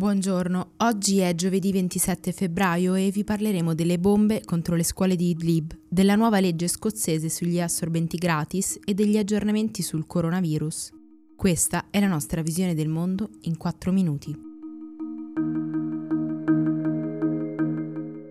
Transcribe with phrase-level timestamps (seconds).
[0.00, 5.28] Buongiorno, oggi è giovedì 27 febbraio e vi parleremo delle bombe contro le scuole di
[5.28, 10.92] Idlib, della nuova legge scozzese sugli assorbenti gratis e degli aggiornamenti sul coronavirus.
[11.36, 14.34] Questa è la nostra visione del mondo in 4 minuti.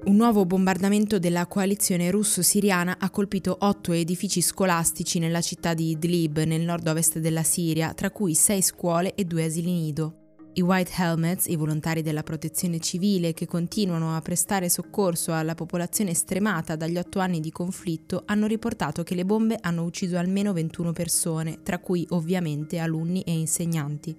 [0.06, 6.40] Un nuovo bombardamento della coalizione russo-siriana ha colpito otto edifici scolastici nella città di Idlib,
[6.40, 10.19] nel nord-ovest della Siria, tra cui sei scuole e due asili nido.
[10.60, 16.14] I White Helmets, i volontari della protezione civile che continuano a prestare soccorso alla popolazione
[16.14, 20.92] stremata dagli otto anni di conflitto, hanno riportato che le bombe hanno ucciso almeno 21
[20.92, 24.14] persone, tra cui ovviamente alunni e insegnanti.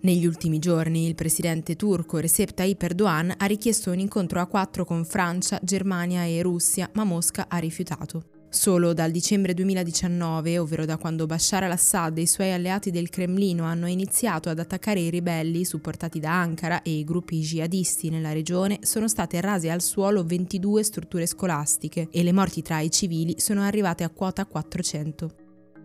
[0.00, 4.84] Negli ultimi giorni il presidente turco Recep Tayyip Erdogan ha richiesto un incontro a quattro
[4.84, 8.33] con Francia, Germania e Russia, ma Mosca ha rifiutato.
[8.54, 13.64] Solo dal dicembre 2019, ovvero da quando Bashar al-Assad e i suoi alleati del Cremlino
[13.64, 18.78] hanno iniziato ad attaccare i ribelli supportati da Ankara e i gruppi jihadisti nella regione,
[18.82, 23.60] sono state rase al suolo 22 strutture scolastiche e le morti tra i civili sono
[23.60, 25.43] arrivate a quota 400.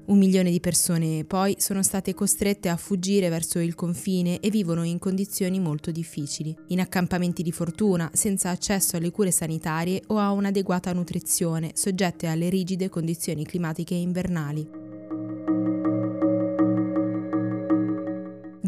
[0.10, 4.82] Un milione di persone poi sono state costrette a fuggire verso il confine e vivono
[4.82, 10.32] in condizioni molto difficili, in accampamenti di fortuna, senza accesso alle cure sanitarie o a
[10.32, 14.89] un'adeguata nutrizione, soggette alle rigide condizioni climatiche invernali.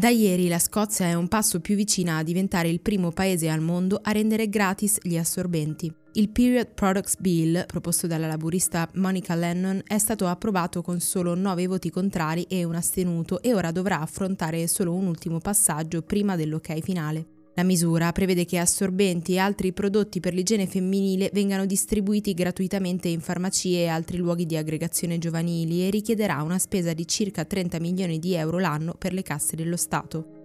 [0.02, 3.60] Da ieri la Scozia è un passo più vicina a diventare il primo paese al
[3.60, 5.94] mondo a rendere gratis gli assorbenti.
[6.14, 11.68] Il Period Products Bill, proposto dalla laburista Monica Lennon, è stato approvato con solo 9
[11.68, 16.80] voti contrari e un astenuto e ora dovrà affrontare solo un ultimo passaggio prima dell'ok
[16.80, 17.41] finale.
[17.54, 23.20] La misura prevede che assorbenti e altri prodotti per l'igiene femminile vengano distribuiti gratuitamente in
[23.20, 28.18] farmacie e altri luoghi di aggregazione giovanili e richiederà una spesa di circa 30 milioni
[28.18, 30.41] di euro l'anno per le casse dello Stato.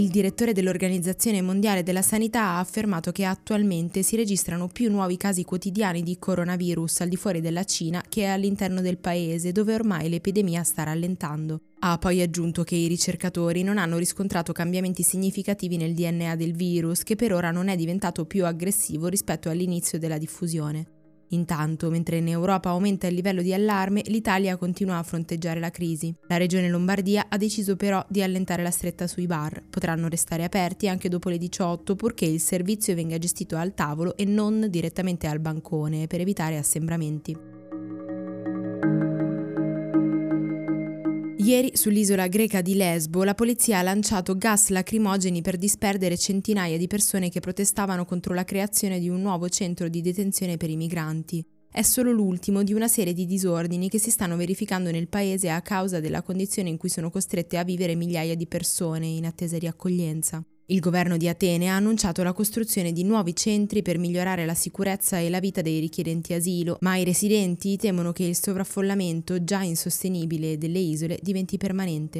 [0.00, 5.44] Il direttore dell'Organizzazione Mondiale della Sanità ha affermato che attualmente si registrano più nuovi casi
[5.44, 10.62] quotidiani di coronavirus al di fuori della Cina che all'interno del paese, dove ormai l'epidemia
[10.62, 11.60] sta rallentando.
[11.80, 17.02] Ha poi aggiunto che i ricercatori non hanno riscontrato cambiamenti significativi nel DNA del virus,
[17.02, 20.99] che per ora non è diventato più aggressivo rispetto all'inizio della diffusione.
[21.30, 26.14] Intanto, mentre in Europa aumenta il livello di allarme, l'Italia continua a fronteggiare la crisi.
[26.26, 29.62] La regione Lombardia ha deciso però di allentare la stretta sui bar.
[29.68, 34.24] Potranno restare aperti anche dopo le 18 purché il servizio venga gestito al tavolo e
[34.24, 37.58] non direttamente al bancone per evitare assembramenti.
[41.50, 46.86] Ieri sull'isola greca di Lesbo la polizia ha lanciato gas lacrimogeni per disperdere centinaia di
[46.86, 51.44] persone che protestavano contro la creazione di un nuovo centro di detenzione per i migranti.
[51.68, 55.60] È solo l'ultimo di una serie di disordini che si stanno verificando nel paese a
[55.60, 59.66] causa della condizione in cui sono costrette a vivere migliaia di persone in attesa di
[59.66, 60.44] accoglienza.
[60.70, 65.18] Il governo di Atene ha annunciato la costruzione di nuovi centri per migliorare la sicurezza
[65.18, 70.58] e la vita dei richiedenti asilo, ma i residenti temono che il sovraffollamento già insostenibile
[70.58, 72.18] delle isole diventi permanente.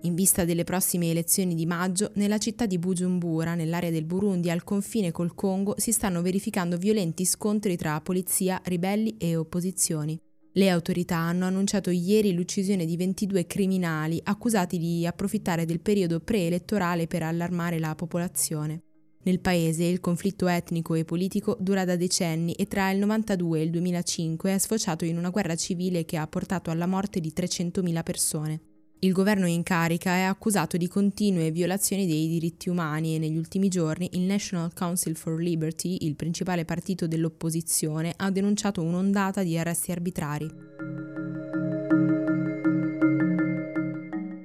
[0.00, 4.64] In vista delle prossime elezioni di maggio, nella città di Bujumbura, nell'area del Burundi al
[4.64, 10.18] confine col Congo, si stanno verificando violenti scontri tra polizia, ribelli e opposizioni.
[10.58, 17.06] Le autorità hanno annunciato ieri l'uccisione di 22 criminali accusati di approfittare del periodo preelettorale
[17.06, 18.82] per allarmare la popolazione.
[19.22, 23.62] Nel paese il conflitto etnico e politico dura da decenni e tra il 92 e
[23.62, 28.02] il 2005 è sfociato in una guerra civile che ha portato alla morte di 300.000
[28.02, 28.60] persone.
[29.00, 33.68] Il governo in carica è accusato di continue violazioni dei diritti umani e negli ultimi
[33.68, 39.92] giorni il National Council for Liberty, il principale partito dell'opposizione, ha denunciato un'ondata di arresti
[39.92, 40.50] arbitrari.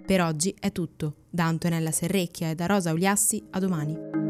[0.05, 1.15] Per oggi è tutto.
[1.31, 4.22] Da Antonella Serrecchia e da Rosa Uliassi, a domani.